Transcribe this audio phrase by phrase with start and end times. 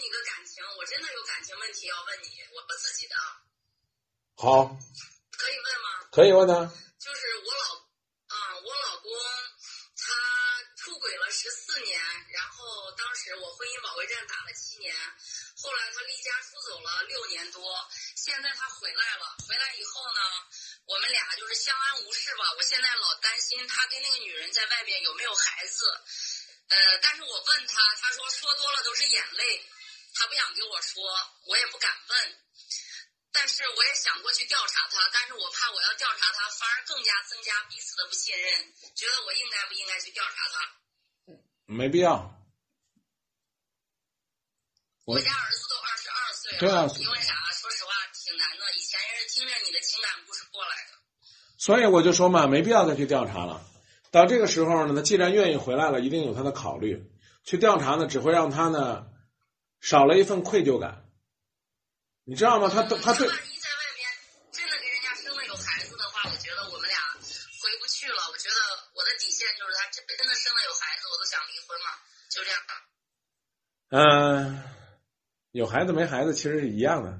[0.00, 3.14] 你个感情，我真的有感情问题要问你，我我自己的，
[4.36, 4.64] 好，
[5.36, 5.88] 可以问吗？
[6.10, 6.54] 可以问他。
[6.98, 7.74] 就是我老，
[8.34, 9.12] 啊、我老公
[9.96, 10.04] 他
[10.76, 12.00] 出轨了十四年，
[12.32, 14.94] 然后当时我婚姻保卫战打了七年，
[15.56, 17.60] 后来他离家出走了六年多，
[18.16, 20.20] 现在他回来了，回来以后呢，
[20.86, 22.52] 我们俩就是相安无事吧。
[22.56, 25.84] 我现在老担心他跟那个女人在外面有没有孩子，
[26.68, 29.64] 呃，但是我问他，他说说多了都是眼泪，
[30.14, 31.02] 他不想跟我说，
[31.46, 32.14] 我也不敢问。
[33.32, 38.74] 但是我也想过去调查他，但是我怕我要调查他，反而更加增加彼此的不信任。
[38.94, 41.34] 觉得我应该不应该去调查他？
[41.66, 42.34] 没必要。
[45.04, 47.34] 我我家儿子都二十二岁了，对啊因为啥？
[47.54, 48.64] 说实话挺难的。
[48.74, 50.98] 以前也是听着你的情感故事过来的。
[51.56, 53.64] 所以我就说嘛，没必要再去调查了。
[54.10, 57.10] 到这个时候呢，他既然愿意回来了，一定有他的考虑。
[57.44, 59.06] 去调查呢，只会让他呢
[59.80, 61.04] 少了一份愧疚感。
[62.24, 62.68] 你知道吗？
[62.68, 64.06] 他他对万一在外面
[64.52, 68.22] 真的给人家生了有孩子的话，我觉得我们俩回不去了。
[68.30, 68.54] 我觉得
[68.94, 71.86] 我的底线就是他真真的生了有孩子，我都想离婚了。
[72.30, 72.60] 就这样。
[73.92, 74.62] 嗯、
[75.50, 77.18] 有孩子没孩子其实是一样的。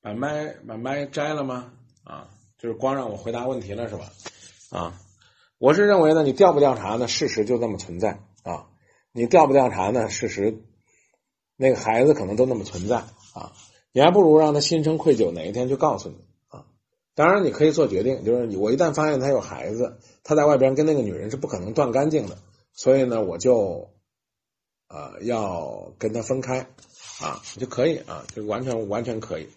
[0.00, 1.72] 把麦把麦摘了吗？
[2.04, 4.12] 啊，就是光让我回答问题了是吧？
[4.70, 5.00] 啊，
[5.58, 8.68] 我是认为呢，你调不调查呢，事实就这么存在啊。
[9.18, 10.62] 你调不调查呢，事实
[11.56, 12.98] 那个孩子可能都那么存在
[13.34, 13.52] 啊。
[13.90, 16.14] 你还不如让他心生愧疚，哪一天就告诉你
[16.46, 16.64] 啊。
[17.16, 22.38] 当然，你可以做决定，就是我一旦发现他有孩子，他在外边跟那个女人是不可能断干净的，
[22.72, 23.90] 所以呢，我就
[24.88, 26.68] 呃要跟他分开
[27.20, 29.48] 啊，就可以啊，就完全完全可以，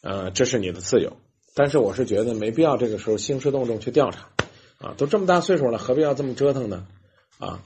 [0.00, 1.12] 呃，这是你的自由。
[1.54, 4.30] 但是我是觉得没必要这个时候兴师动众去调查
[4.78, 6.86] 啊，都这么大岁数了，何必要这么折腾呢？
[7.38, 7.62] 啊，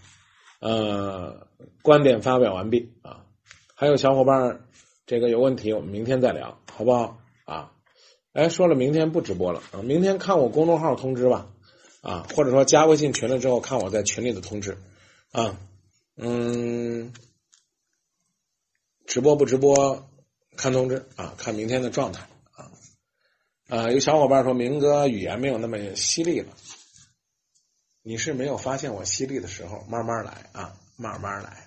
[0.67, 1.47] 呃，
[1.81, 3.25] 观点发表完毕啊，
[3.77, 4.61] 还有小伙伴儿
[5.07, 7.19] 这个有问题，我们明天再聊，好不好？
[7.45, 7.71] 啊，
[8.33, 11.47] 哎，说了明天不直播了啊，明天看我公众号通知吧，
[12.01, 14.77] 啊，或者说加微信群了之后看我在群里的通知，
[15.31, 15.57] 啊，
[16.17, 17.13] 嗯，
[19.07, 20.09] 直播不直播
[20.57, 22.73] 看通知啊，看明天的状态啊，
[23.69, 26.53] 啊，有小伙伴说明哥语言没有那么犀利了，
[28.09, 31.67] 你是没有发现我犀利的时候，慢慢来啊，慢慢来。